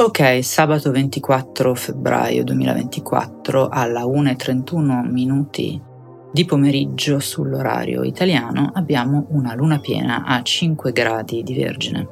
Ok, 0.00 0.42
sabato 0.42 0.90
24 0.90 1.74
febbraio 1.74 2.42
2024 2.42 3.68
alla 3.68 4.04
1.31 4.04 5.06
minuti 5.10 5.78
di 6.32 6.46
pomeriggio 6.46 7.18
sull'orario 7.18 8.02
italiano 8.02 8.70
abbiamo 8.72 9.26
una 9.28 9.54
luna 9.54 9.78
piena 9.78 10.24
a 10.24 10.42
5 10.42 10.92
gradi 10.92 11.42
di 11.42 11.52
Vergine. 11.52 12.08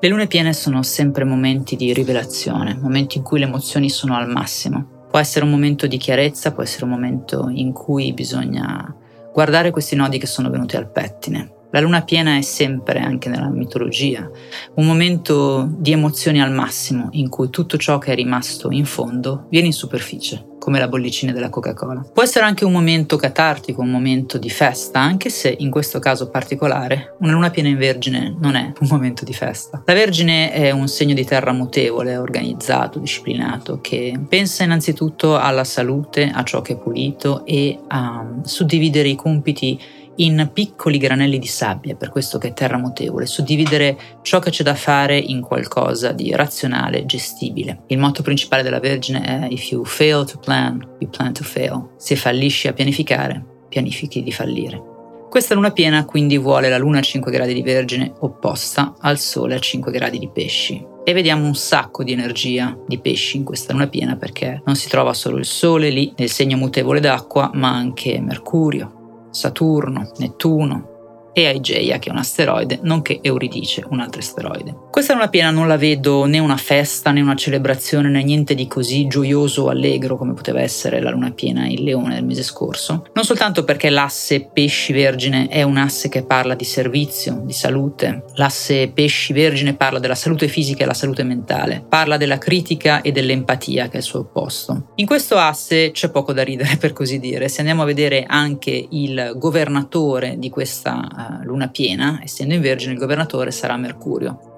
Le 0.00 0.08
lune 0.08 0.28
piene 0.28 0.54
sono 0.54 0.82
sempre 0.82 1.24
momenti 1.24 1.76
di 1.76 1.92
rivelazione, 1.92 2.78
momenti 2.80 3.18
in 3.18 3.22
cui 3.22 3.38
le 3.38 3.44
emozioni 3.44 3.90
sono 3.90 4.16
al 4.16 4.30
massimo. 4.30 5.04
Può 5.10 5.18
essere 5.18 5.44
un 5.44 5.50
momento 5.50 5.86
di 5.86 5.98
chiarezza, 5.98 6.52
può 6.52 6.62
essere 6.62 6.84
un 6.84 6.92
momento 6.92 7.50
in 7.50 7.72
cui 7.72 8.14
bisogna 8.14 8.96
guardare 9.30 9.70
questi 9.70 9.94
nodi 9.94 10.18
che 10.18 10.26
sono 10.26 10.48
venuti 10.48 10.76
al 10.76 10.90
pettine, 10.90 11.52
la 11.70 11.80
luna 11.80 12.02
piena 12.02 12.36
è 12.36 12.42
sempre, 12.42 12.98
anche 13.00 13.28
nella 13.28 13.48
mitologia, 13.48 14.28
un 14.74 14.86
momento 14.86 15.68
di 15.78 15.92
emozioni 15.92 16.40
al 16.40 16.52
massimo 16.52 17.08
in 17.12 17.28
cui 17.28 17.50
tutto 17.50 17.76
ciò 17.76 17.98
che 17.98 18.12
è 18.12 18.14
rimasto 18.14 18.70
in 18.70 18.84
fondo 18.84 19.46
viene 19.48 19.66
in 19.66 19.72
superficie, 19.72 20.46
come 20.58 20.78
la 20.78 20.88
bollicina 20.88 21.32
della 21.32 21.48
Coca-Cola. 21.48 22.04
Può 22.12 22.22
essere 22.22 22.44
anche 22.44 22.64
un 22.64 22.72
momento 22.72 23.16
catartico, 23.16 23.82
un 23.82 23.90
momento 23.90 24.36
di 24.36 24.50
festa, 24.50 25.00
anche 25.00 25.30
se 25.30 25.54
in 25.58 25.70
questo 25.70 25.98
caso 26.00 26.28
particolare 26.28 27.16
una 27.20 27.32
luna 27.32 27.50
piena 27.50 27.68
in 27.68 27.78
Vergine 27.78 28.36
non 28.38 28.56
è 28.56 28.72
un 28.80 28.88
momento 28.88 29.24
di 29.24 29.32
festa. 29.32 29.82
La 29.84 29.94
Vergine 29.94 30.52
è 30.52 30.70
un 30.70 30.88
segno 30.88 31.14
di 31.14 31.24
terra 31.24 31.52
mutevole, 31.52 32.16
organizzato, 32.16 32.98
disciplinato, 32.98 33.80
che 33.80 34.18
pensa 34.28 34.64
innanzitutto 34.64 35.38
alla 35.38 35.64
salute, 35.64 36.30
a 36.32 36.42
ciò 36.42 36.62
che 36.62 36.74
è 36.74 36.78
pulito 36.78 37.44
e 37.46 37.78
a 37.88 38.26
suddividere 38.42 39.08
i 39.08 39.16
compiti 39.16 39.80
in 40.20 40.50
piccoli 40.52 40.98
granelli 40.98 41.38
di 41.38 41.46
sabbia, 41.46 41.94
per 41.94 42.10
questo 42.10 42.38
che 42.38 42.48
è 42.48 42.52
terra 42.52 42.78
mutevole, 42.78 43.26
suddividere 43.26 43.98
ciò 44.22 44.38
che 44.38 44.50
c'è 44.50 44.62
da 44.62 44.74
fare 44.74 45.16
in 45.18 45.40
qualcosa 45.40 46.12
di 46.12 46.34
razionale, 46.34 47.06
gestibile. 47.06 47.82
Il 47.86 47.98
motto 47.98 48.22
principale 48.22 48.62
della 48.62 48.80
Vergine 48.80 49.20
è 49.22 49.46
If 49.50 49.70
you 49.70 49.84
fail 49.84 50.24
to 50.26 50.38
plan, 50.38 50.86
you 50.98 51.10
plan 51.10 51.32
to 51.32 51.44
fail. 51.44 51.90
Se 51.96 52.16
fallisci 52.16 52.68
a 52.68 52.72
pianificare, 52.72 53.44
pianifichi 53.68 54.22
di 54.22 54.32
fallire. 54.32 54.88
Questa 55.30 55.54
luna 55.54 55.70
piena 55.70 56.04
quindi 56.04 56.38
vuole 56.38 56.68
la 56.68 56.76
luna 56.76 56.98
a 56.98 57.02
5 57.02 57.30
gradi 57.30 57.54
di 57.54 57.62
Vergine 57.62 58.12
opposta 58.18 58.94
al 58.98 59.18
Sole 59.18 59.54
a 59.54 59.60
5 59.60 59.92
gradi 59.92 60.18
di 60.18 60.28
Pesci. 60.28 60.84
E 61.02 61.12
vediamo 61.12 61.46
un 61.46 61.54
sacco 61.54 62.04
di 62.04 62.12
energia 62.12 62.76
di 62.86 62.98
pesci 62.98 63.38
in 63.38 63.44
questa 63.44 63.72
luna 63.72 63.86
piena 63.86 64.16
perché 64.16 64.60
non 64.66 64.76
si 64.76 64.88
trova 64.88 65.14
solo 65.14 65.38
il 65.38 65.46
Sole 65.46 65.88
lì 65.88 66.12
nel 66.16 66.28
segno 66.28 66.56
mutevole 66.56 67.00
d'acqua, 67.00 67.50
ma 67.54 67.70
anche 67.70 68.20
Mercurio, 68.20 68.99
Saturno, 69.30 70.10
Nettuno 70.18 70.89
e 71.32 71.46
Aigeia, 71.46 71.98
che 71.98 72.08
è 72.08 72.12
un 72.12 72.18
asteroide, 72.18 72.80
nonché 72.82 73.20
Euridice, 73.22 73.84
un 73.88 74.00
altro 74.00 74.20
asteroide. 74.20 74.74
Questa 74.90 75.14
luna 75.14 75.28
piena 75.28 75.50
non 75.50 75.68
la 75.68 75.76
vedo 75.76 76.24
né 76.24 76.38
una 76.38 76.56
festa, 76.56 77.10
né 77.10 77.20
una 77.20 77.36
celebrazione, 77.36 78.08
né 78.08 78.22
niente 78.22 78.54
di 78.54 78.66
così 78.66 79.06
gioioso 79.06 79.64
o 79.64 79.68
allegro 79.68 80.16
come 80.16 80.34
poteva 80.34 80.60
essere 80.60 81.00
la 81.00 81.10
luna 81.10 81.30
piena 81.30 81.66
in 81.66 81.84
Leone 81.84 82.14
del 82.14 82.24
mese 82.24 82.42
scorso, 82.42 83.06
non 83.14 83.24
soltanto 83.24 83.64
perché 83.64 83.90
l'asse 83.90 84.48
pesci 84.52 84.92
vergine 84.92 85.48
è 85.48 85.62
un 85.62 85.76
asse 85.76 86.08
che 86.08 86.24
parla 86.24 86.54
di 86.54 86.64
servizio, 86.64 87.42
di 87.44 87.52
salute, 87.52 88.24
l'asse 88.34 88.88
pesci 88.88 89.32
vergine 89.32 89.74
parla 89.74 89.98
della 89.98 90.14
salute 90.14 90.48
fisica 90.48 90.82
e 90.82 90.86
la 90.86 90.94
salute 90.94 91.22
mentale, 91.22 91.84
parla 91.88 92.16
della 92.16 92.38
critica 92.38 93.00
e 93.02 93.12
dell'empatia 93.12 93.88
che 93.88 93.94
è 93.94 93.98
il 93.98 94.02
suo 94.02 94.20
opposto. 94.20 94.92
In 94.96 95.06
questo 95.06 95.36
asse 95.36 95.92
c'è 95.92 96.10
poco 96.10 96.32
da 96.32 96.42
ridere 96.42 96.76
per 96.78 96.92
così 96.92 97.18
dire, 97.18 97.48
se 97.48 97.60
andiamo 97.60 97.82
a 97.82 97.86
vedere 97.86 98.24
anche 98.26 98.86
il 98.90 99.34
governatore 99.36 100.36
di 100.38 100.50
questa 100.50 101.19
uh, 101.28 101.44
luna 101.44 101.68
piena, 101.68 102.20
essendo 102.22 102.54
in 102.54 102.60
vergine 102.60 102.92
il 102.92 102.98
governatore 102.98 103.50
sarà 103.50 103.76
Mercurio. 103.76 104.48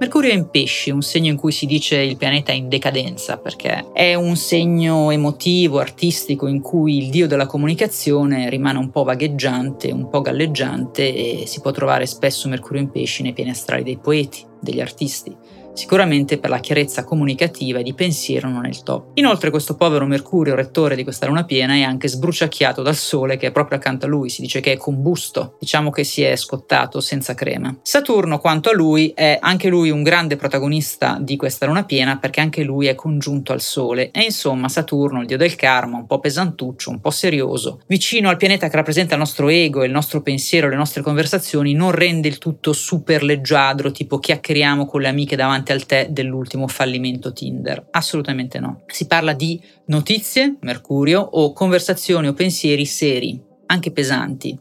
Mercurio 0.00 0.30
è 0.30 0.34
in 0.34 0.48
pesci, 0.48 0.90
un 0.90 1.02
segno 1.02 1.30
in 1.30 1.36
cui 1.36 1.52
si 1.52 1.66
dice 1.66 1.96
il 1.96 2.16
pianeta 2.16 2.52
è 2.52 2.54
in 2.54 2.70
decadenza, 2.70 3.36
perché 3.36 3.92
è 3.92 4.14
un 4.14 4.34
segno 4.34 5.10
emotivo, 5.10 5.78
artistico, 5.78 6.46
in 6.46 6.62
cui 6.62 6.96
il 6.96 7.10
dio 7.10 7.26
della 7.26 7.44
comunicazione 7.44 8.48
rimane 8.48 8.78
un 8.78 8.90
po' 8.90 9.04
vagheggiante, 9.04 9.90
un 9.90 10.08
po' 10.08 10.22
galleggiante 10.22 11.42
e 11.42 11.46
si 11.46 11.60
può 11.60 11.70
trovare 11.70 12.06
spesso 12.06 12.48
Mercurio 12.48 12.80
in 12.80 12.90
pesci 12.90 13.22
nei 13.22 13.34
piani 13.34 13.50
astrali 13.50 13.82
dei 13.82 13.98
poeti, 13.98 14.42
degli 14.58 14.80
artisti 14.80 15.36
sicuramente 15.74 16.38
per 16.38 16.50
la 16.50 16.58
chiarezza 16.58 17.04
comunicativa 17.04 17.78
e 17.78 17.82
di 17.82 17.94
pensiero 17.94 18.48
non 18.48 18.66
è 18.66 18.68
il 18.68 18.82
top. 18.82 19.12
Inoltre 19.14 19.50
questo 19.50 19.76
povero 19.76 20.06
Mercurio, 20.06 20.54
rettore 20.54 20.96
di 20.96 21.04
questa 21.04 21.26
luna 21.26 21.44
piena, 21.44 21.74
è 21.74 21.82
anche 21.82 22.08
sbruciacchiato 22.08 22.82
dal 22.82 22.96
Sole 22.96 23.36
che 23.36 23.48
è 23.48 23.52
proprio 23.52 23.78
accanto 23.78 24.06
a 24.06 24.08
lui, 24.08 24.28
si 24.28 24.42
dice 24.42 24.60
che 24.60 24.72
è 24.72 24.76
combusto, 24.76 25.56
diciamo 25.58 25.90
che 25.90 26.04
si 26.04 26.22
è 26.22 26.36
scottato 26.36 27.00
senza 27.00 27.34
crema. 27.34 27.74
Saturno, 27.82 28.38
quanto 28.38 28.70
a 28.70 28.74
lui, 28.74 29.12
è 29.14 29.38
anche 29.40 29.68
lui 29.68 29.90
un 29.90 30.02
grande 30.02 30.36
protagonista 30.36 31.18
di 31.20 31.36
questa 31.36 31.66
luna 31.66 31.84
piena 31.84 32.18
perché 32.18 32.40
anche 32.40 32.62
lui 32.62 32.86
è 32.86 32.94
congiunto 32.94 33.52
al 33.52 33.60
Sole 33.60 34.10
e 34.10 34.22
insomma 34.22 34.68
Saturno, 34.68 35.20
il 35.20 35.26
dio 35.26 35.36
del 35.36 35.54
karma, 35.54 35.96
un 35.96 36.06
po' 36.06 36.18
pesantuccio, 36.18 36.90
un 36.90 37.00
po' 37.00 37.10
serioso, 37.10 37.80
vicino 37.86 38.28
al 38.28 38.36
pianeta 38.36 38.68
che 38.68 38.76
rappresenta 38.76 39.14
il 39.14 39.20
nostro 39.20 39.48
ego, 39.48 39.84
il 39.84 39.90
nostro 39.90 40.20
pensiero, 40.20 40.68
le 40.68 40.76
nostre 40.76 41.02
conversazioni, 41.02 41.72
non 41.72 41.90
rende 41.90 42.28
il 42.28 42.38
tutto 42.38 42.72
super 42.72 43.22
leggiadro, 43.22 43.92
tipo 43.92 44.18
chiacchieriamo 44.18 44.86
con 44.86 45.00
le 45.00 45.08
amiche 45.08 45.36
davanti 45.36 45.59
davanti 45.60 45.72
al 45.72 45.86
tè 45.86 46.08
dell'ultimo 46.10 46.66
fallimento 46.66 47.32
Tinder. 47.32 47.86
Assolutamente 47.90 48.58
no. 48.58 48.82
Si 48.86 49.06
parla 49.06 49.32
di 49.32 49.60
notizie, 49.86 50.56
Mercurio, 50.60 51.20
o 51.20 51.52
conversazioni 51.52 52.28
o 52.28 52.32
pensieri 52.32 52.86
seri, 52.86 53.40
anche 53.66 53.92
pesanti. 53.92 54.58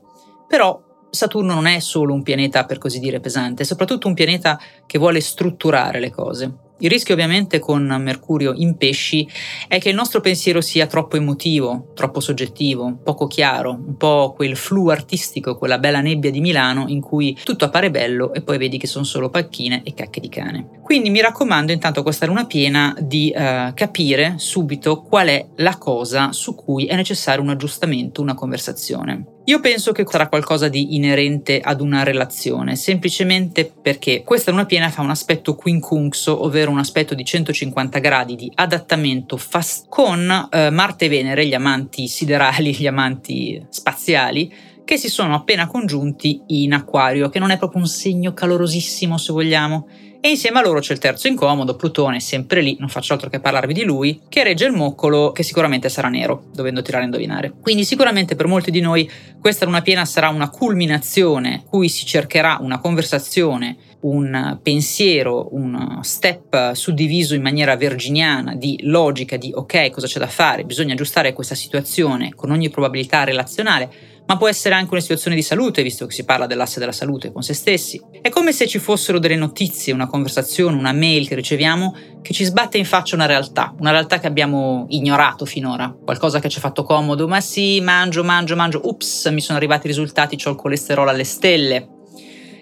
Però 0.47 0.87
Saturno 1.09 1.53
non 1.53 1.65
è 1.65 1.79
solo 1.79 2.13
un 2.13 2.23
pianeta 2.23 2.65
per 2.65 2.77
così 2.77 2.99
dire 2.99 3.19
pesante, 3.19 3.63
è 3.63 3.65
soprattutto 3.65 4.07
un 4.07 4.13
pianeta 4.13 4.59
che 4.85 4.97
vuole 4.97 5.21
strutturare 5.21 5.99
le 5.99 6.11
cose. 6.11 6.67
Il 6.81 6.89
rischio 6.89 7.13
ovviamente 7.13 7.59
con 7.59 7.83
Mercurio 8.01 8.53
in 8.55 8.77
pesci 8.77 9.27
è 9.67 9.79
che 9.79 9.89
il 9.89 9.95
nostro 9.95 10.21
pensiero 10.21 10.61
sia 10.61 10.87
troppo 10.87 11.17
emotivo, 11.17 11.91
troppo 11.93 12.21
soggettivo, 12.21 12.99
poco 13.03 13.27
chiaro, 13.27 13.71
un 13.71 13.97
po' 13.97 14.33
quel 14.33 14.55
flu 14.55 14.87
artistico, 14.87 15.57
quella 15.57 15.77
bella 15.77 15.99
nebbia 15.99 16.31
di 16.31 16.39
Milano 16.39 16.85
in 16.87 17.01
cui 17.01 17.37
tutto 17.43 17.65
appare 17.65 17.91
bello 17.91 18.33
e 18.33 18.41
poi 18.41 18.57
vedi 18.57 18.77
che 18.77 18.87
sono 18.87 19.03
solo 19.03 19.29
panchine 19.29 19.81
e 19.83 19.93
cacche 19.93 20.21
di 20.21 20.29
cane. 20.29 20.79
Quindi 20.81 21.09
mi 21.09 21.19
raccomando 21.19 21.73
intanto 21.73 22.01
questa 22.01 22.25
luna 22.25 22.45
piena 22.45 22.95
di 22.97 23.33
uh, 23.35 23.73
capire 23.73 24.35
subito 24.37 25.01
qual 25.01 25.27
è 25.27 25.47
la 25.57 25.77
cosa 25.77 26.31
su 26.31 26.55
cui 26.55 26.85
è 26.85 26.95
necessario 26.95 27.43
un 27.43 27.49
aggiustamento, 27.49 28.21
una 28.21 28.35
conversazione. 28.35 29.38
Io 29.49 29.59
penso 29.61 29.93
che 29.93 30.05
sarà 30.07 30.27
qualcosa 30.27 30.67
di 30.67 30.95
inerente 30.95 31.59
ad 31.59 31.81
una 31.81 32.03
relazione, 32.03 32.75
semplicemente 32.75 33.65
perché 33.65 34.21
questa 34.23 34.51
luna 34.51 34.67
piena 34.67 34.91
fa 34.91 35.01
un 35.01 35.09
aspetto 35.09 35.55
quincunxo, 35.55 36.43
ovvero 36.45 36.69
un 36.69 36.77
aspetto 36.77 37.15
di 37.15 37.25
150 37.25 37.97
gradi 37.97 38.35
di 38.35 38.51
adattamento 38.53 39.37
fast- 39.37 39.87
con 39.89 40.49
eh, 40.51 40.69
Marte 40.69 41.05
e 41.05 41.09
Venere, 41.09 41.47
gli 41.47 41.55
amanti 41.55 42.07
siderali, 42.07 42.75
gli 42.75 42.85
amanti 42.85 43.65
spaziali, 43.69 44.53
che 44.89 44.97
si 44.97 45.07
sono 45.07 45.35
appena 45.35 45.67
congiunti 45.67 46.41
in 46.47 46.73
Aquario, 46.73 47.29
che 47.29 47.37
non 47.37 47.51
è 47.51 47.59
proprio 47.59 47.79
un 47.79 47.87
segno 47.87 48.33
calorosissimo 48.33 49.19
se 49.19 49.31
vogliamo 49.31 49.87
e 50.19 50.31
insieme 50.31 50.57
a 50.57 50.63
loro 50.63 50.79
c'è 50.79 50.93
il 50.93 50.99
terzo 50.99 51.27
incomodo, 51.27 51.75
Plutone, 51.75 52.19
sempre 52.19 52.61
lì, 52.61 52.75
non 52.79 52.89
faccio 52.89 53.13
altro 53.13 53.29
che 53.29 53.39
parlarvi 53.39 53.71
di 53.71 53.83
lui, 53.83 54.19
che 54.27 54.43
regge 54.43 54.65
il 54.65 54.73
moccolo 54.73 55.31
che 55.31 55.43
sicuramente 55.43 55.89
sarà 55.89 56.09
nero, 56.09 56.45
dovendo 56.53 56.81
tirare 56.81 57.03
a 57.03 57.05
indovinare. 57.05 57.53
Quindi 57.61 57.85
sicuramente 57.85 58.35
per 58.35 58.47
molti 58.47 58.71
di 58.71 58.81
noi 58.81 59.09
questa 59.39 59.63
luna 59.63 59.83
piena 59.83 60.05
sarà 60.05 60.29
una 60.29 60.49
culminazione, 60.49 61.63
cui 61.69 61.87
si 61.87 62.05
cercherà 62.05 62.57
una 62.59 62.79
conversazione, 62.79 63.77
un 64.01 64.59
pensiero, 64.61 65.49
un 65.51 65.99
step 66.01 66.73
suddiviso 66.73 67.35
in 67.35 67.41
maniera 67.41 67.77
verginiana 67.77 68.55
di 68.55 68.79
logica 68.83 69.37
di 69.37 69.51
ok, 69.53 69.91
cosa 69.91 70.07
c'è 70.07 70.19
da 70.19 70.27
fare, 70.27 70.65
bisogna 70.65 70.93
aggiustare 70.93 71.31
questa 71.31 71.55
situazione 71.55 72.33
con 72.33 72.49
ogni 72.51 72.69
probabilità 72.69 73.23
relazionale 73.23 74.17
ma 74.29 74.37
può 74.37 74.47
essere 74.47 74.75
anche 74.75 74.91
una 74.91 75.01
situazione 75.01 75.35
di 75.35 75.41
salute, 75.41 75.81
visto 75.81 76.05
che 76.05 76.13
si 76.13 76.23
parla 76.23 76.45
dell'asse 76.45 76.79
della 76.79 76.91
salute 76.91 77.31
con 77.31 77.41
se 77.41 77.55
stessi. 77.55 77.99
È 78.21 78.29
come 78.29 78.53
se 78.53 78.67
ci 78.67 78.77
fossero 78.77 79.17
delle 79.17 79.35
notizie, 79.35 79.91
una 79.91 80.05
conversazione, 80.05 80.77
una 80.77 80.93
mail 80.93 81.27
che 81.27 81.33
riceviamo 81.33 81.95
che 82.21 82.31
ci 82.31 82.43
sbatte 82.43 82.77
in 82.77 82.85
faccia 82.85 83.15
una 83.15 83.25
realtà, 83.25 83.73
una 83.79 83.89
realtà 83.89 84.19
che 84.19 84.27
abbiamo 84.27 84.85
ignorato 84.89 85.45
finora, 85.45 85.91
qualcosa 86.05 86.39
che 86.39 86.47
ci 86.47 86.59
ha 86.59 86.61
fatto 86.61 86.83
comodo, 86.83 87.27
ma 87.27 87.41
sì, 87.41 87.81
mangio, 87.81 88.23
mangio, 88.23 88.55
mangio, 88.55 88.81
ups, 88.83 89.25
mi 89.31 89.41
sono 89.41 89.57
arrivati 89.57 89.87
i 89.87 89.89
risultati, 89.89 90.37
ho 90.45 90.51
il 90.51 90.55
colesterolo 90.55 91.09
alle 91.09 91.23
stelle. 91.23 91.89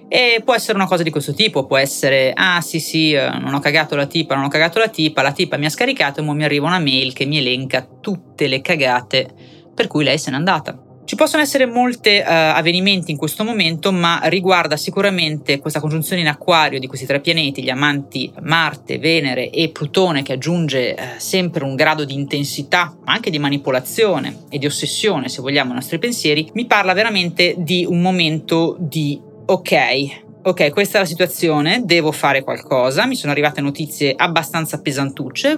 E 0.07 0.41
può 0.45 0.55
essere 0.55 0.77
una 0.77 0.87
cosa 0.87 1.03
di 1.03 1.09
questo 1.09 1.33
tipo, 1.33 1.65
può 1.65 1.75
essere, 1.75 2.31
ah 2.33 2.61
sì 2.61 2.79
sì, 2.79 3.11
eh, 3.11 3.29
non 3.41 3.53
ho 3.53 3.59
cagato 3.59 3.97
la 3.97 4.05
tipa, 4.05 4.35
non 4.35 4.45
ho 4.45 4.47
cagato 4.47 4.79
la 4.79 4.87
tipa, 4.87 5.21
la 5.21 5.33
tipa 5.33 5.57
mi 5.57 5.65
ha 5.65 5.69
scaricato 5.69 6.21
e 6.21 6.23
ora 6.23 6.31
mi 6.31 6.45
arriva 6.45 6.65
una 6.65 6.79
mail 6.79 7.11
che 7.11 7.25
mi 7.25 7.39
elenca 7.39 7.85
tutte 7.99 8.47
le 8.47 8.61
cagate 8.61 9.33
per 9.75 9.87
cui 9.87 10.05
lei 10.05 10.17
se 10.17 10.31
n'è 10.31 10.37
andata. 10.37 10.86
Ci 11.07 11.15
possono 11.15 11.41
essere 11.41 11.65
molti 11.65 12.17
uh, 12.17 12.23
avvenimenti 12.25 13.11
in 13.11 13.17
questo 13.17 13.45
momento, 13.45 13.93
ma 13.93 14.19
riguarda 14.25 14.75
sicuramente 14.75 15.57
questa 15.57 15.79
congiunzione 15.79 16.21
in 16.21 16.27
acquario 16.27 16.79
di 16.79 16.87
questi 16.87 17.05
tre 17.05 17.21
pianeti, 17.21 17.63
gli 17.63 17.69
amanti 17.69 18.29
Marte, 18.41 18.99
Venere 18.99 19.49
e 19.49 19.69
Plutone, 19.69 20.21
che 20.21 20.33
aggiunge 20.33 20.97
uh, 20.97 21.01
sempre 21.15 21.63
un 21.63 21.75
grado 21.75 22.03
di 22.03 22.13
intensità, 22.13 22.93
ma 23.05 23.13
anche 23.13 23.29
di 23.29 23.39
manipolazione 23.39 24.47
e 24.49 24.57
di 24.57 24.65
ossessione, 24.65 25.29
se 25.29 25.41
vogliamo, 25.41 25.69
ai 25.69 25.77
nostri 25.77 25.97
pensieri, 25.97 26.49
mi 26.55 26.65
parla 26.65 26.91
veramente 26.91 27.55
di 27.57 27.85
un 27.87 28.01
momento 28.01 28.75
di 28.77 29.17
ok, 29.45 30.43
ok, 30.43 30.71
questa 30.71 30.97
è 30.97 31.01
la 31.01 31.07
situazione, 31.07 31.83
devo 31.85 32.11
fare 32.11 32.43
qualcosa, 32.43 33.05
mi 33.05 33.15
sono 33.15 33.31
arrivate 33.31 33.61
notizie 33.61 34.13
abbastanza 34.13 34.81
pesantucce, 34.81 35.57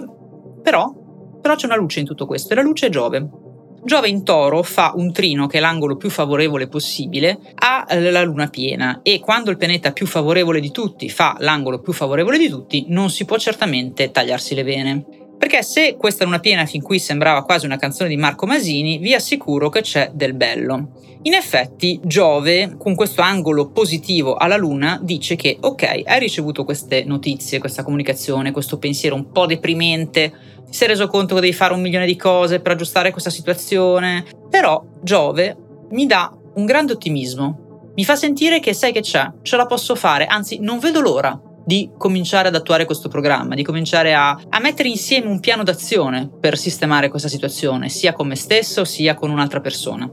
però, 0.62 0.94
però 1.42 1.56
c'è 1.56 1.66
una 1.66 1.74
luce 1.74 1.98
in 1.98 2.06
tutto 2.06 2.26
questo 2.26 2.52
e 2.52 2.54
la 2.54 2.62
luce 2.62 2.86
è 2.86 2.88
Giove. 2.90 3.48
Giove 3.82 4.08
in 4.08 4.24
toro 4.24 4.62
fa 4.62 4.92
un 4.94 5.12
trino 5.12 5.46
che 5.46 5.58
è 5.58 5.60
l'angolo 5.60 5.96
più 5.96 6.10
favorevole 6.10 6.68
possibile 6.68 7.38
alla 7.54 8.22
luna 8.22 8.48
piena 8.48 9.00
e 9.02 9.20
quando 9.20 9.50
il 9.50 9.56
pianeta 9.56 9.92
più 9.92 10.06
favorevole 10.06 10.60
di 10.60 10.70
tutti 10.70 11.08
fa 11.08 11.36
l'angolo 11.38 11.80
più 11.80 11.92
favorevole 11.92 12.38
di 12.38 12.48
tutti 12.48 12.84
non 12.88 13.10
si 13.10 13.24
può 13.24 13.38
certamente 13.38 14.10
tagliarsi 14.10 14.54
le 14.54 14.62
vene. 14.62 15.04
Perché 15.40 15.62
se 15.62 15.96
questa 15.96 16.24
luna 16.24 16.38
piena 16.38 16.66
fin 16.66 16.82
qui 16.82 16.98
sembrava 16.98 17.44
quasi 17.44 17.64
una 17.64 17.78
canzone 17.78 18.10
di 18.10 18.18
Marco 18.18 18.44
Masini, 18.44 18.98
vi 18.98 19.14
assicuro 19.14 19.70
che 19.70 19.80
c'è 19.80 20.10
del 20.12 20.34
bello. 20.34 20.90
In 21.22 21.32
effetti 21.32 21.98
Giove, 22.04 22.76
con 22.76 22.94
questo 22.94 23.22
angolo 23.22 23.70
positivo 23.70 24.34
alla 24.34 24.58
Luna, 24.58 25.00
dice 25.02 25.36
che 25.36 25.56
ok, 25.58 26.02
hai 26.04 26.18
ricevuto 26.18 26.64
queste 26.64 27.04
notizie, 27.04 27.58
questa 27.58 27.82
comunicazione, 27.82 28.50
questo 28.50 28.76
pensiero 28.76 29.14
un 29.14 29.32
po' 29.32 29.46
deprimente, 29.46 30.30
ti 30.66 30.74
sei 30.74 30.88
reso 30.88 31.08
conto 31.08 31.34
che 31.36 31.40
devi 31.40 31.54
fare 31.54 31.72
un 31.72 31.80
milione 31.80 32.04
di 32.04 32.16
cose 32.16 32.60
per 32.60 32.72
aggiustare 32.72 33.10
questa 33.10 33.30
situazione, 33.30 34.26
però 34.50 34.84
Giove 35.02 35.56
mi 35.92 36.04
dà 36.04 36.30
un 36.56 36.66
grande 36.66 36.92
ottimismo, 36.92 37.92
mi 37.94 38.04
fa 38.04 38.14
sentire 38.14 38.60
che 38.60 38.74
sai 38.74 38.92
che 38.92 39.00
c'è, 39.00 39.26
ce 39.40 39.56
la 39.56 39.64
posso 39.64 39.94
fare, 39.94 40.26
anzi 40.26 40.58
non 40.60 40.78
vedo 40.78 41.00
l'ora 41.00 41.40
di 41.64 41.90
cominciare 41.96 42.48
ad 42.48 42.54
attuare 42.54 42.84
questo 42.84 43.08
programma, 43.08 43.54
di 43.54 43.62
cominciare 43.62 44.14
a, 44.14 44.30
a, 44.48 44.60
mettere 44.60 44.88
insieme 44.88 45.28
un 45.28 45.40
piano 45.40 45.62
d'azione 45.62 46.30
per 46.40 46.56
sistemare 46.56 47.08
questa 47.08 47.28
situazione, 47.28 47.88
sia 47.88 48.12
con 48.12 48.28
me 48.28 48.36
stesso 48.36 48.84
sia 48.84 49.14
con 49.14 49.30
un'altra 49.30 49.60
persona. 49.60 50.10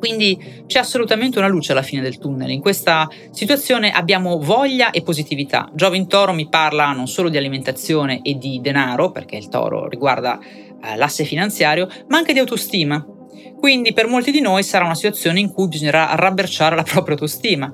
Quindi 0.00 0.64
c'è 0.66 0.78
assolutamente 0.78 1.38
una 1.38 1.46
luce 1.46 1.72
alla 1.72 1.82
fine 1.82 2.00
del 2.00 2.16
tunnel. 2.16 2.48
In 2.48 2.62
questa 2.62 3.06
situazione 3.32 3.90
abbiamo 3.90 4.38
voglia 4.38 4.90
e 4.92 5.02
positività. 5.02 5.68
Giove 5.74 5.98
in 5.98 6.08
Toro 6.08 6.32
mi 6.32 6.48
parla 6.48 6.92
non 6.92 7.06
solo 7.06 7.28
di 7.28 7.36
alimentazione 7.36 8.22
e 8.22 8.38
di 8.38 8.60
denaro, 8.62 9.10
perché 9.10 9.36
il 9.36 9.50
toro 9.50 9.88
riguarda 9.88 10.38
eh, 10.40 10.96
l'asse 10.96 11.24
finanziario, 11.24 11.86
ma 12.08 12.16
anche 12.16 12.32
di 12.32 12.38
autostima. 12.38 13.04
Quindi 13.58 13.92
per 13.92 14.06
molti 14.06 14.30
di 14.30 14.40
noi 14.40 14.62
sarà 14.62 14.86
una 14.86 14.94
situazione 14.94 15.38
in 15.38 15.52
cui 15.52 15.68
bisognerà 15.68 16.14
rabberciare 16.14 16.74
la 16.74 16.82
propria 16.82 17.14
autostima 17.16 17.70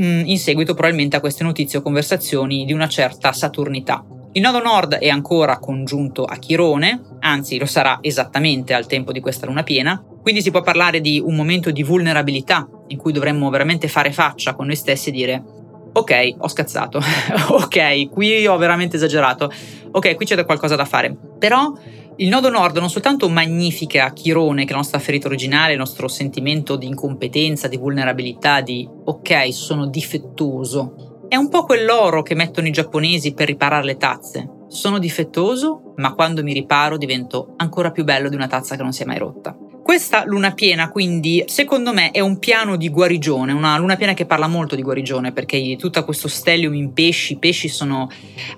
Mm, 0.00 0.22
in 0.26 0.38
seguito 0.38 0.74
probabilmente 0.74 1.16
a 1.16 1.20
queste 1.20 1.42
notizie 1.42 1.80
o 1.80 1.82
conversazioni 1.82 2.64
di 2.64 2.72
una 2.72 2.86
certa 2.86 3.32
saturnità. 3.32 4.04
Il 4.32 4.42
nodo 4.42 4.62
nord 4.62 4.94
è 4.94 5.08
ancora 5.08 5.58
congiunto 5.58 6.22
a 6.24 6.36
Chirone, 6.36 7.16
anzi 7.18 7.58
lo 7.58 7.66
sarà 7.66 7.98
esattamente 8.00 8.74
al 8.74 8.86
tempo 8.86 9.10
di 9.10 9.18
questa 9.18 9.46
luna 9.46 9.64
piena, 9.64 10.00
quindi 10.22 10.40
si 10.40 10.52
può 10.52 10.60
parlare 10.60 11.00
di 11.00 11.18
un 11.18 11.34
momento 11.34 11.72
di 11.72 11.82
vulnerabilità 11.82 12.68
in 12.88 12.96
cui 12.96 13.10
dovremmo 13.10 13.50
veramente 13.50 13.88
fare 13.88 14.12
faccia 14.12 14.54
con 14.54 14.66
noi 14.66 14.76
stessi 14.76 15.08
e 15.08 15.12
dire 15.12 15.44
ok, 15.90 16.34
ho 16.38 16.48
scazzato, 16.48 17.00
ok, 17.50 18.08
qui 18.10 18.46
ho 18.46 18.56
veramente 18.56 18.94
esagerato, 18.94 19.50
ok, 19.90 20.14
qui 20.14 20.26
c'è 20.26 20.44
qualcosa 20.44 20.76
da 20.76 20.84
fare, 20.84 21.16
però 21.38 21.72
il 22.20 22.28
nodo 22.28 22.50
nord 22.50 22.76
non 22.78 22.90
soltanto 22.90 23.28
magnifica 23.28 24.12
Chirone, 24.12 24.64
che 24.64 24.70
è 24.70 24.72
la 24.72 24.78
nostra 24.78 24.98
ferita 24.98 25.28
originale, 25.28 25.72
il 25.72 25.78
nostro 25.78 26.08
sentimento 26.08 26.74
di 26.74 26.86
incompetenza, 26.86 27.68
di 27.68 27.76
vulnerabilità, 27.76 28.60
di 28.60 28.88
ok, 29.04 29.52
sono 29.52 29.86
difettoso. 29.86 31.26
È 31.28 31.36
un 31.36 31.48
po' 31.48 31.64
quell'oro 31.64 32.22
che 32.22 32.34
mettono 32.34 32.66
i 32.66 32.72
giapponesi 32.72 33.34
per 33.34 33.46
riparare 33.46 33.84
le 33.84 33.96
tazze. 33.96 34.50
Sono 34.66 34.98
difettoso, 34.98 35.92
ma 35.96 36.14
quando 36.14 36.42
mi 36.42 36.52
riparo 36.52 36.96
divento 36.96 37.54
ancora 37.56 37.92
più 37.92 38.02
bello 38.02 38.28
di 38.28 38.34
una 38.34 38.48
tazza 38.48 38.74
che 38.74 38.82
non 38.82 38.92
si 38.92 39.02
è 39.02 39.06
mai 39.06 39.18
rotta. 39.18 39.56
Questa 39.88 40.24
luna 40.26 40.52
piena, 40.52 40.90
quindi, 40.90 41.44
secondo 41.46 41.94
me 41.94 42.10
è 42.10 42.20
un 42.20 42.38
piano 42.38 42.76
di 42.76 42.90
guarigione, 42.90 43.52
una 43.52 43.78
luna 43.78 43.96
piena 43.96 44.12
che 44.12 44.26
parla 44.26 44.46
molto 44.46 44.76
di 44.76 44.82
guarigione, 44.82 45.32
perché 45.32 45.76
tutto 45.78 46.04
questo 46.04 46.28
stellium 46.28 46.74
in 46.74 46.92
pesci, 46.92 47.32
i 47.32 47.38
pesci 47.38 47.68
sono 47.68 48.06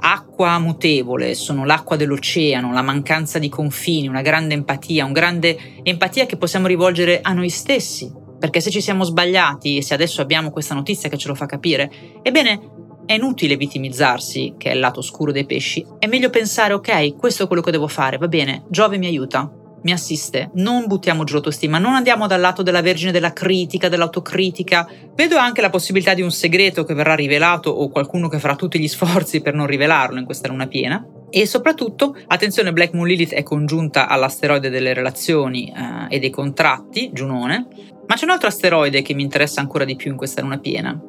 acqua 0.00 0.58
mutevole, 0.58 1.34
sono 1.34 1.64
l'acqua 1.64 1.94
dell'oceano, 1.94 2.72
la 2.72 2.82
mancanza 2.82 3.38
di 3.38 3.48
confini, 3.48 4.08
una 4.08 4.22
grande 4.22 4.54
empatia, 4.54 5.04
un 5.04 5.12
grande 5.12 5.56
empatia 5.84 6.26
che 6.26 6.36
possiamo 6.36 6.66
rivolgere 6.66 7.20
a 7.22 7.32
noi 7.32 7.48
stessi, 7.48 8.12
perché 8.36 8.60
se 8.60 8.72
ci 8.72 8.80
siamo 8.80 9.04
sbagliati 9.04 9.76
e 9.76 9.82
se 9.82 9.94
adesso 9.94 10.20
abbiamo 10.20 10.50
questa 10.50 10.74
notizia 10.74 11.08
che 11.08 11.16
ce 11.16 11.28
lo 11.28 11.36
fa 11.36 11.46
capire, 11.46 11.92
ebbene 12.22 12.60
è 13.06 13.12
inutile 13.12 13.56
vittimizzarsi, 13.56 14.54
che 14.58 14.70
è 14.70 14.74
il 14.74 14.80
lato 14.80 15.00
scuro 15.00 15.30
dei 15.30 15.46
pesci, 15.46 15.86
è 16.00 16.08
meglio 16.08 16.28
pensare 16.28 16.72
ok, 16.72 17.14
questo 17.14 17.44
è 17.44 17.46
quello 17.46 17.62
che 17.62 17.70
devo 17.70 17.86
fare, 17.86 18.18
va 18.18 18.26
bene, 18.26 18.64
Giove 18.68 18.98
mi 18.98 19.06
aiuta, 19.06 19.48
mi 19.82 19.92
assiste. 19.92 20.50
Non 20.54 20.86
buttiamo 20.86 21.24
giù 21.24 21.34
l'autostima, 21.34 21.78
non 21.78 21.94
andiamo 21.94 22.26
dal 22.26 22.40
lato 22.40 22.62
della 22.62 22.82
vergine 22.82 23.12
della 23.12 23.32
critica, 23.32 23.88
dell'autocritica. 23.88 24.88
Vedo 25.14 25.36
anche 25.36 25.60
la 25.60 25.70
possibilità 25.70 26.14
di 26.14 26.22
un 26.22 26.30
segreto 26.30 26.84
che 26.84 26.94
verrà 26.94 27.14
rivelato 27.14 27.70
o 27.70 27.88
qualcuno 27.88 28.28
che 28.28 28.38
farà 28.38 28.56
tutti 28.56 28.78
gli 28.78 28.88
sforzi 28.88 29.40
per 29.40 29.54
non 29.54 29.66
rivelarlo 29.66 30.18
in 30.18 30.24
questa 30.24 30.48
luna 30.48 30.66
piena. 30.66 31.04
E 31.30 31.46
soprattutto, 31.46 32.16
attenzione, 32.26 32.72
Black 32.72 32.92
Moon 32.92 33.06
Lilith 33.06 33.32
è 33.32 33.42
congiunta 33.42 34.08
all'asteroide 34.08 34.68
delle 34.68 34.92
relazioni 34.92 35.68
eh, 35.68 36.16
e 36.16 36.18
dei 36.18 36.30
contratti, 36.30 37.10
Giunone, 37.12 37.66
ma 38.06 38.16
c'è 38.16 38.24
un 38.24 38.30
altro 38.30 38.48
asteroide 38.48 39.02
che 39.02 39.14
mi 39.14 39.22
interessa 39.22 39.60
ancora 39.60 39.84
di 39.84 39.94
più 39.94 40.10
in 40.10 40.16
questa 40.16 40.42
luna 40.42 40.58
piena, 40.58 41.00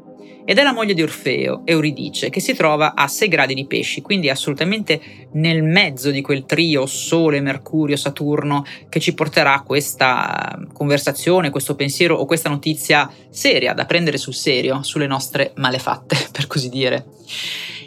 ed 0.45 0.57
è 0.57 0.63
la 0.63 0.73
moglie 0.73 0.93
di 0.93 1.01
Orfeo, 1.01 1.61
Euridice, 1.65 2.29
che 2.29 2.39
si 2.39 2.53
trova 2.53 2.93
a 2.95 3.07
6 3.07 3.27
gradi 3.27 3.53
di 3.53 3.65
pesci, 3.65 4.01
quindi 4.01 4.29
assolutamente 4.29 4.99
nel 5.33 5.63
mezzo 5.63 6.11
di 6.11 6.21
quel 6.21 6.45
trio 6.45 6.85
Sole, 6.85 7.41
Mercurio, 7.41 7.95
Saturno 7.95 8.65
che 8.89 8.99
ci 8.99 9.13
porterà 9.13 9.63
questa 9.65 10.59
conversazione, 10.73 11.49
questo 11.49 11.75
pensiero 11.75 12.15
o 12.15 12.25
questa 12.25 12.49
notizia 12.49 13.11
seria 13.29 13.73
da 13.73 13.85
prendere 13.85 14.17
sul 14.17 14.33
serio, 14.33 14.83
sulle 14.83 15.07
nostre 15.07 15.53
malefatte, 15.55 16.17
per 16.31 16.47
così 16.47 16.69
dire. 16.69 17.05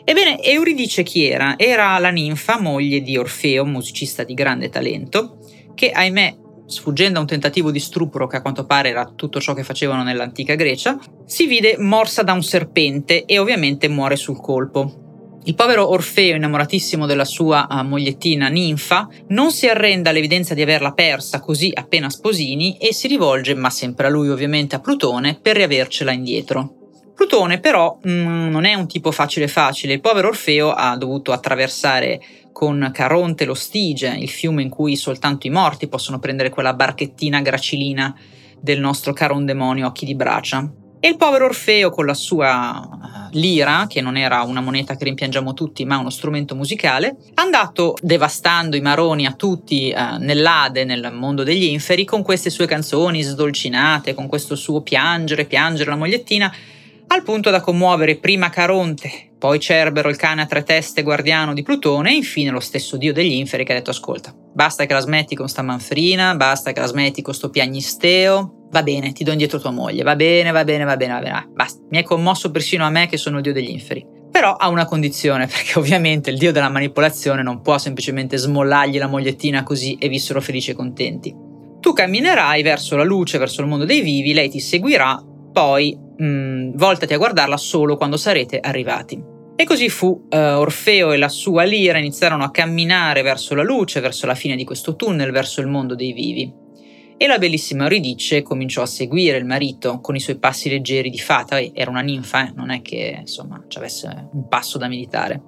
Ebbene, 0.05 0.43
Euridice 0.43 1.03
chi 1.03 1.25
era? 1.25 1.55
Era 1.57 1.99
la 1.99 2.11
ninfa, 2.11 2.61
moglie 2.61 3.01
di 3.01 3.17
Orfeo, 3.17 3.65
musicista 3.65 4.23
di 4.23 4.35
grande 4.35 4.69
talento, 4.69 5.39
che 5.75 5.91
ahimè 5.91 6.37
sfuggendo 6.67 7.19
a 7.19 7.23
un 7.23 7.27
tentativo 7.27 7.71
di 7.71 7.81
stupro 7.81 8.27
che 8.27 8.37
a 8.37 8.43
quanto 8.43 8.65
pare 8.65 8.91
era 8.91 9.11
tutto 9.15 9.41
ciò 9.41 9.55
che 9.55 9.65
facevano 9.65 10.03
nell'antica 10.03 10.55
Grecia, 10.55 10.99
si 11.25 11.47
vide 11.47 11.77
morsa 11.79 12.23
da 12.23 12.33
un 12.33 12.43
serpente 12.43 13.25
e 13.25 13.39
ovviamente 13.39 13.89
muore 13.89 14.17
sul 14.17 14.41
colpo. 14.41 15.03
Il 15.47 15.55
povero 15.55 15.91
Orfeo, 15.91 16.37
innamoratissimo 16.37 17.05
della 17.05 17.27
sua 17.27 17.67
uh, 17.69 17.85
mogliettina 17.85 18.49
ninfa, 18.49 19.07
non 19.29 19.51
si 19.51 19.69
arrende 19.69 20.09
all'evidenza 20.09 20.55
di 20.55 20.63
averla 20.63 20.93
persa 20.93 21.41
così 21.41 21.71
appena 21.75 22.09
sposini 22.09 22.79
e 22.79 22.95
si 22.95 23.09
rivolge, 23.09 23.55
ma 23.55 23.69
sempre 23.69 24.07
a 24.07 24.11
lui 24.11 24.31
ovviamente, 24.31 24.75
a 24.75 24.81
Plutone 24.81 25.39
per 25.41 25.57
riavercela 25.57 26.13
indietro. 26.13 26.77
Plutone 27.15 27.61
però 27.61 27.99
mm, 28.09 28.49
non 28.49 28.65
è 28.65 28.73
un 28.73 28.89
tipo 28.89 29.11
facile 29.11 29.47
facile, 29.47 29.93
il 29.93 30.01
povero 30.01 30.29
Orfeo 30.29 30.73
ha 30.73 30.97
dovuto 30.97 31.31
attraversare 31.31 32.21
con 32.55 32.91
Caronte 32.95 33.45
lo 33.45 33.55
Stige, 33.55 34.17
il 34.17 34.31
fiume 34.31 34.63
in 34.63 34.69
cui 34.69 34.95
soltanto 34.95 35.49
i 35.49 35.51
morti 35.51 35.89
possono 35.89 36.21
prendere 36.21 36.51
quella 36.51 36.73
barchettina 36.73 37.41
gracilina 37.41 38.17
del 38.61 38.79
nostro 38.79 39.13
caron 39.13 39.45
demonio 39.45 39.89
Occhi 39.89 40.07
di 40.07 40.15
Bracia. 40.15 40.73
E 41.01 41.09
il 41.09 41.17
povero 41.17 41.47
Orfeo 41.47 41.91
con 41.91 42.07
la 42.07 42.15
sua 42.15 42.81
eh, 42.81 43.37
lira, 43.37 43.87
che 43.89 44.01
non 44.01 44.17
era 44.17 44.43
una 44.43 44.61
moneta 44.61 44.95
che 44.95 45.03
rimpiangiamo 45.03 45.53
tutti, 45.53 45.85
ma 45.85 45.99
uno 45.99 46.11
strumento 46.11 46.55
musicale, 46.55 47.17
è 47.35 47.41
andato 47.41 47.97
devastando 48.01 48.77
i 48.77 48.81
maroni 48.81 49.27
a 49.27 49.33
tutti 49.33 49.91
eh, 49.91 50.17
nell'Ade, 50.19 50.85
nel 50.85 51.11
mondo 51.13 51.43
degli 51.43 51.65
inferi, 51.65 52.05
con 52.05 52.23
queste 52.23 52.51
sue 52.51 52.67
canzoni 52.67 53.21
sdolcinate, 53.21 54.15
con 54.15 54.29
questo 54.29 54.55
suo 54.55 54.81
piangere, 54.81 55.45
piangere 55.45 55.91
la 55.91 55.97
mogliettina, 55.97 56.55
al 57.09 57.23
punto 57.25 57.51
da 57.51 57.61
commuovere 57.61 58.17
prima 58.17 58.49
Caronte, 58.49 59.34
poi 59.45 59.61
Cerbero, 59.61 60.09
il 60.09 60.17
cane 60.17 60.41
a 60.41 60.47
tre 60.47 60.63
teste 60.63 61.03
guardiano 61.03 61.53
di 61.53 61.63
Plutone, 61.63 62.13
e 62.13 62.15
infine 62.15 62.49
lo 62.49 62.61
stesso 62.61 62.97
dio 62.97 63.13
degli 63.13 63.33
inferi 63.33 63.63
che 63.63 63.73
ha 63.73 63.75
detto 63.75 63.91
ascolta, 63.91 64.35
basta 64.35 64.87
che 64.87 64.95
la 64.95 65.01
smetti 65.01 65.35
con 65.35 65.51
sta 65.51 65.61
manfrina, 65.61 66.35
basta 66.35 66.73
che 66.73 66.81
la 66.81 66.87
smetti 66.87 67.21
con 67.21 67.35
sto 67.35 67.51
piagnisteo, 67.51 68.69
va 68.71 68.83
bene, 68.83 69.13
ti 69.13 69.23
do 69.23 69.33
indietro 69.33 69.61
tua 69.61 69.71
moglie, 69.71 70.03
va 70.03 70.17
bene, 70.17 70.51
va 70.51 70.65
bene, 70.65 70.85
va 70.85 70.97
bene, 70.97 71.13
va 71.13 71.21
bene, 71.21 71.49
basta. 71.53 71.83
Mi 71.91 71.99
è 71.99 72.03
commosso 72.03 72.51
persino 72.51 72.87
a 72.87 72.89
me 72.89 73.07
che 73.07 73.19
sono 73.19 73.37
il 73.37 73.43
dio 73.43 73.53
degli 73.53 73.69
inferi. 73.69 74.03
Però 74.31 74.55
ha 74.55 74.69
una 74.69 74.87
condizione, 74.87 75.45
perché 75.47 75.79
ovviamente 75.79 76.31
il 76.31 76.39
dio 76.39 76.51
della 76.51 76.71
manipolazione 76.71 77.43
non 77.43 77.61
può 77.61 77.77
semplicemente 77.77 78.39
smollargli 78.39 78.97
la 78.97 79.09
mogliettina 79.09 79.63
così 79.63 79.99
e 80.01 80.09
vissero 80.09 80.41
felici 80.41 80.71
e 80.71 80.75
contenti. 80.75 81.37
Tu 81.81 81.93
camminerai 81.93 82.63
verso 82.63 82.97
la 82.97 83.05
luce, 83.05 83.37
verso 83.37 83.61
il 83.61 83.67
mondo 83.67 83.85
dei 83.85 84.01
vivi, 84.01 84.33
lei 84.33 84.49
ti 84.49 84.61
seguirà, 84.61 85.23
poi 85.53 85.95
mm, 86.23 86.77
voltati 86.77 87.13
a 87.13 87.19
guardarla 87.19 87.59
solo 87.59 87.99
quando 87.99 88.17
sarete 88.17 88.59
arrivati. 88.59 89.33
E 89.57 89.65
così 89.65 89.89
fu, 89.89 90.09
uh, 90.09 90.37
Orfeo 90.37 91.13
e 91.13 91.17
la 91.17 91.29
sua 91.29 91.63
lira 91.63 91.99
iniziarono 91.99 92.43
a 92.43 92.51
camminare 92.51 93.23
verso 93.23 93.55
la 93.55 93.63
luce, 93.63 94.01
verso 94.01 94.27
la 94.27 94.35
fine 94.35 94.57
di 94.57 94.65
questo 94.65 94.97
tunnel, 94.97 95.31
verso 95.31 95.61
il 95.61 95.69
mondo 95.69 95.95
dei 95.95 96.13
vivi. 96.13 96.53
E 97.17 97.27
la 97.29 97.39
bellissima 97.39 97.85
Euridice 97.85 98.43
cominciò 98.43 98.83
a 98.83 98.87
seguire 98.87 99.39
il 99.39 99.45
marito 99.45 100.01
con 100.01 100.17
i 100.17 100.21
suoi 100.21 100.39
passi 100.39 100.69
leggeri 100.69 101.09
di 101.09 101.19
fata, 101.19 101.61
era 101.61 101.89
una 101.89 102.01
ninfa, 102.01 102.49
eh? 102.49 102.53
non 102.57 102.71
è 102.71 102.83
che 102.83 103.19
insomma 103.21 103.63
ci 103.69 103.79
avesse 103.79 104.29
un 104.33 104.49
passo 104.49 104.77
da 104.77 104.89
militare. 104.89 105.41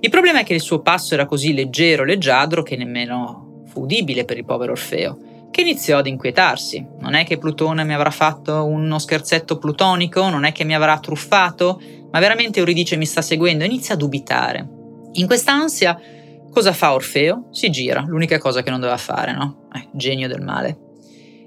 Il 0.00 0.08
problema 0.08 0.40
è 0.40 0.44
che 0.44 0.54
il 0.54 0.62
suo 0.62 0.80
passo 0.80 1.12
era 1.12 1.26
così 1.26 1.52
leggero, 1.52 2.04
leggiadro, 2.04 2.62
che 2.62 2.76
nemmeno 2.76 3.62
fu 3.66 3.82
udibile 3.82 4.24
per 4.24 4.38
il 4.38 4.46
povero 4.46 4.72
Orfeo 4.72 5.32
che 5.54 5.60
iniziò 5.60 5.98
ad 5.98 6.08
inquietarsi. 6.08 6.84
Non 6.98 7.14
è 7.14 7.24
che 7.24 7.38
Plutone 7.38 7.84
mi 7.84 7.94
avrà 7.94 8.10
fatto 8.10 8.66
uno 8.66 8.98
scherzetto 8.98 9.56
plutonico, 9.56 10.28
non 10.28 10.42
è 10.42 10.50
che 10.50 10.64
mi 10.64 10.74
avrà 10.74 10.98
truffato, 10.98 11.80
ma 12.10 12.18
veramente 12.18 12.58
Euridice 12.58 12.96
mi 12.96 13.06
sta 13.06 13.22
seguendo, 13.22 13.62
inizia 13.62 13.94
a 13.94 13.96
dubitare. 13.96 14.68
In 15.12 15.28
quest'ansia, 15.28 15.96
cosa 16.50 16.72
fa 16.72 16.92
Orfeo? 16.92 17.50
Si 17.52 17.70
gira, 17.70 18.04
l'unica 18.04 18.38
cosa 18.38 18.64
che 18.64 18.70
non 18.70 18.80
doveva 18.80 18.98
fare, 18.98 19.32
no? 19.32 19.68
Eh, 19.72 19.90
genio 19.92 20.26
del 20.26 20.42
male. 20.42 20.78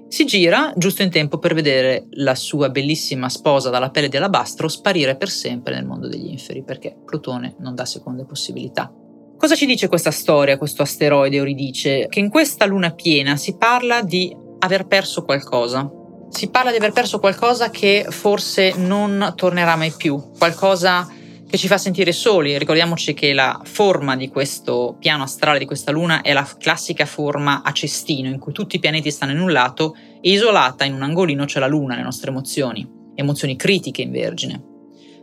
Si 0.08 0.24
gira 0.24 0.72
giusto 0.74 1.02
in 1.02 1.10
tempo 1.10 1.36
per 1.36 1.52
vedere 1.52 2.06
la 2.12 2.34
sua 2.34 2.70
bellissima 2.70 3.28
sposa 3.28 3.68
dalla 3.68 3.90
pelle 3.90 4.08
di 4.08 4.16
alabastro 4.16 4.68
sparire 4.68 5.16
per 5.16 5.28
sempre 5.28 5.74
nel 5.74 5.84
mondo 5.84 6.08
degli 6.08 6.30
inferi, 6.30 6.62
perché 6.62 6.96
Plutone 7.04 7.56
non 7.58 7.74
dà 7.74 7.84
seconde 7.84 8.24
possibilità. 8.24 8.90
Cosa 9.38 9.54
ci 9.54 9.66
dice 9.66 9.86
questa 9.86 10.10
storia, 10.10 10.58
questo 10.58 10.82
asteroide 10.82 11.36
Euridice? 11.36 12.08
Che 12.08 12.18
in 12.18 12.28
questa 12.28 12.66
luna 12.66 12.90
piena 12.90 13.36
si 13.36 13.56
parla 13.56 14.02
di 14.02 14.36
aver 14.58 14.88
perso 14.88 15.22
qualcosa. 15.22 15.88
Si 16.28 16.50
parla 16.50 16.72
di 16.72 16.76
aver 16.76 16.90
perso 16.90 17.20
qualcosa 17.20 17.70
che 17.70 18.04
forse 18.10 18.74
non 18.76 19.34
tornerà 19.36 19.76
mai 19.76 19.92
più, 19.96 20.20
qualcosa 20.36 21.08
che 21.48 21.56
ci 21.56 21.68
fa 21.68 21.78
sentire 21.78 22.10
soli. 22.10 22.58
Ricordiamoci 22.58 23.14
che 23.14 23.32
la 23.32 23.60
forma 23.62 24.16
di 24.16 24.28
questo 24.28 24.96
piano 24.98 25.22
astrale 25.22 25.60
di 25.60 25.66
questa 25.66 25.92
luna 25.92 26.20
è 26.20 26.32
la 26.32 26.46
classica 26.58 27.06
forma 27.06 27.62
a 27.62 27.70
cestino, 27.70 28.28
in 28.28 28.40
cui 28.40 28.52
tutti 28.52 28.74
i 28.74 28.80
pianeti 28.80 29.12
stanno 29.12 29.32
in 29.32 29.40
un 29.40 29.52
lato 29.52 29.94
e 30.20 30.32
isolata 30.32 30.84
in 30.84 30.94
un 30.94 31.02
angolino 31.02 31.44
c'è 31.44 31.60
la 31.60 31.68
luna, 31.68 31.94
le 31.94 32.02
nostre 32.02 32.30
emozioni, 32.30 32.84
emozioni 33.14 33.54
critiche 33.54 34.02
in 34.02 34.10
Vergine. 34.10 34.77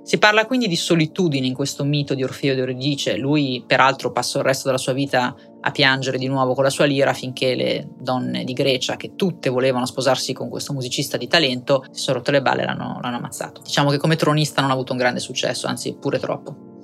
Si 0.06 0.20
parla 0.20 0.46
quindi 0.46 0.68
di 0.68 0.76
solitudine 0.76 1.48
in 1.48 1.56
questo 1.56 1.84
mito 1.84 2.14
di 2.14 2.22
Orfeo 2.22 2.54
di 2.54 2.60
Euridice. 2.60 3.18
Lui, 3.18 3.64
peraltro, 3.66 4.12
passa 4.12 4.38
il 4.38 4.44
resto 4.44 4.68
della 4.68 4.78
sua 4.78 4.94
vita 4.94 5.36
a 5.62 5.72
piangere 5.72 6.20
di 6.20 6.28
nuovo 6.28 6.54
con 6.54 6.64
la 6.64 6.70
sua 6.70 6.86
lira 6.86 7.12
finché 7.12 7.56
le 7.56 7.90
donne 7.98 8.44
di 8.44 8.54
Grecia, 8.54 8.98
che 8.98 9.16
tutte 9.16 9.50
volevano 9.50 9.88
sposarsi 9.88 10.32
con 10.32 10.48
questo 10.48 10.74
musicista 10.74 11.18
di 11.18 11.28
talento, 11.28 11.84
si 11.90 12.04
sono 12.04 12.18
rotte 12.18 12.30
le 12.30 12.44
balle 12.44 12.62
e 12.62 12.66
l'hanno, 12.66 13.00
l'hanno 13.02 13.18
ammazzato. 13.18 13.62
Diciamo 13.64 13.90
che 13.90 13.98
come 13.98 14.16
tronista 14.16 14.62
non 14.62 14.70
ha 14.70 14.74
avuto 14.74 14.92
un 14.92 15.00
grande 15.00 15.20
successo, 15.20 15.66
anzi 15.66 15.96
pure 16.00 16.20
troppo. 16.20 16.75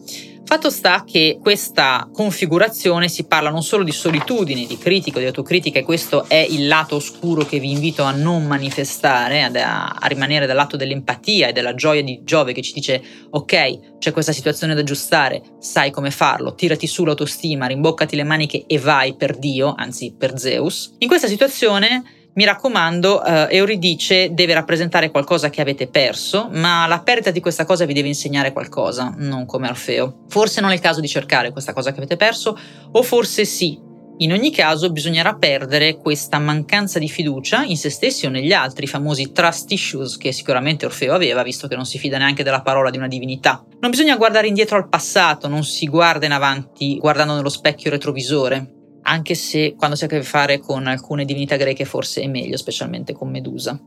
Fatto 0.43 0.69
sta 0.69 1.05
che 1.05 1.39
questa 1.41 2.09
configurazione 2.11 3.07
si 3.07 3.25
parla 3.25 3.49
non 3.49 3.63
solo 3.63 3.83
di 3.83 3.91
solitudine, 3.91 4.65
di 4.65 4.77
critico, 4.77 5.19
di 5.19 5.25
autocritica, 5.25 5.79
e 5.79 5.83
questo 5.83 6.25
è 6.27 6.45
il 6.49 6.67
lato 6.67 6.97
oscuro 6.97 7.45
che 7.45 7.59
vi 7.59 7.71
invito 7.71 8.03
a 8.03 8.11
non 8.11 8.45
manifestare, 8.45 9.43
a, 9.43 9.95
a 9.97 10.07
rimanere 10.07 10.47
dal 10.47 10.57
lato 10.57 10.75
dell'empatia 10.75 11.47
e 11.47 11.53
della 11.53 11.73
gioia 11.73 12.03
di 12.03 12.21
Giove 12.23 12.51
che 12.51 12.61
ci 12.61 12.73
dice 12.73 13.01
ok, 13.29 13.97
c'è 13.97 14.11
questa 14.11 14.33
situazione 14.33 14.73
da 14.73 14.81
aggiustare, 14.81 15.41
sai 15.59 15.89
come 15.89 16.11
farlo, 16.11 16.53
tirati 16.53 16.85
su 16.85 17.05
l'autostima, 17.05 17.67
rimboccati 17.67 18.15
le 18.17 18.23
maniche 18.23 18.65
e 18.67 18.77
vai 18.77 19.15
per 19.15 19.37
Dio, 19.37 19.73
anzi 19.77 20.13
per 20.17 20.37
Zeus. 20.37 20.95
In 20.97 21.07
questa 21.07 21.27
situazione 21.27 22.20
mi 22.33 22.45
raccomando, 22.45 23.23
eh, 23.23 23.47
Euridice 23.51 24.33
deve 24.33 24.53
rappresentare 24.53 25.11
qualcosa 25.11 25.49
che 25.49 25.61
avete 25.61 25.87
perso, 25.87 26.49
ma 26.51 26.87
la 26.87 27.01
perdita 27.01 27.31
di 27.31 27.41
questa 27.41 27.65
cosa 27.65 27.85
vi 27.85 27.93
deve 27.93 28.07
insegnare 28.07 28.53
qualcosa, 28.53 29.13
non 29.17 29.45
come 29.45 29.67
Orfeo. 29.67 30.25
Forse 30.29 30.61
non 30.61 30.71
è 30.71 30.73
il 30.73 30.79
caso 30.79 31.01
di 31.01 31.07
cercare 31.07 31.51
questa 31.51 31.73
cosa 31.73 31.91
che 31.91 31.97
avete 31.97 32.15
perso, 32.15 32.57
o 32.91 33.03
forse 33.03 33.43
sì. 33.43 33.89
In 34.19 34.31
ogni 34.31 34.51
caso 34.51 34.91
bisognerà 34.91 35.33
perdere 35.33 35.97
questa 35.97 36.37
mancanza 36.37 36.99
di 36.99 37.09
fiducia 37.09 37.63
in 37.63 37.75
se 37.75 37.89
stessi 37.89 38.27
o 38.27 38.29
negli 38.29 38.53
altri, 38.53 38.85
i 38.85 38.87
famosi 38.87 39.31
trust 39.31 39.71
issues 39.71 40.15
che 40.15 40.31
sicuramente 40.31 40.85
Orfeo 40.85 41.13
aveva, 41.13 41.41
visto 41.41 41.67
che 41.67 41.75
non 41.75 41.85
si 41.85 41.97
fida 41.97 42.19
neanche 42.19 42.43
della 42.43 42.61
parola 42.61 42.91
di 42.91 42.97
una 42.97 43.07
divinità. 43.07 43.65
Non 43.79 43.89
bisogna 43.89 44.17
guardare 44.17 44.47
indietro 44.47 44.77
al 44.77 44.89
passato, 44.89 45.47
non 45.47 45.63
si 45.63 45.87
guarda 45.87 46.27
in 46.27 46.33
avanti 46.33 46.97
guardando 46.97 47.33
nello 47.33 47.49
specchio 47.49 47.89
retrovisore 47.89 48.79
anche 49.11 49.35
se 49.35 49.75
quando 49.77 49.95
si 49.95 50.05
ha 50.05 50.07
a 50.07 50.09
che 50.09 50.23
fare 50.23 50.59
con 50.59 50.87
alcune 50.87 51.25
divinità 51.25 51.57
greche 51.57 51.85
forse 51.85 52.21
è 52.21 52.27
meglio, 52.27 52.57
specialmente 52.57 53.13
con 53.13 53.29
Medusa. 53.29 53.79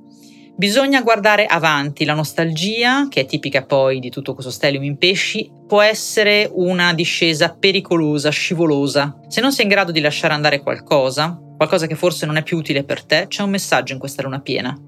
Bisogna 0.57 1.03
guardare 1.03 1.47
avanti, 1.47 2.05
la 2.05 2.15
nostalgia, 2.15 3.09
che 3.09 3.23
è 3.23 3.27
tipica 3.27 3.65
poi 3.65 3.99
di 3.99 4.11
tutto 4.11 4.35
questo 4.35 4.53
stellium 4.53 4.85
in 4.85 4.99
pesci, 4.99 5.51
può 5.67 5.81
essere 5.81 6.49
una 6.53 6.95
discesa 6.95 7.57
pericolosa, 7.59 8.31
scivolosa. 8.31 9.19
Se 9.27 9.41
non 9.41 9.51
sei 9.51 9.65
in 9.65 9.71
grado 9.71 9.91
di 9.91 10.01
lasciare 10.01 10.35
andare 10.35 10.61
qualcosa, 10.61 11.37
qualcosa 11.57 11.89
che 11.89 11.97
forse 11.97 12.27
non 12.27 12.37
è 12.37 12.45
più 12.45 12.59
utile 12.59 12.85
per 12.85 13.03
te, 13.03 13.27
c'è 13.27 13.43
un 13.43 13.51
messaggio 13.51 13.95
in 13.95 13.99
questa 13.99 14.23
luna 14.23 14.41
piena. 14.41 14.79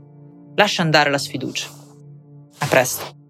Lascia 0.55 0.83
andare 0.83 1.11
la 1.11 1.19
sfiducia. 1.19 1.69
A 2.59 2.66
presto. 2.66 3.25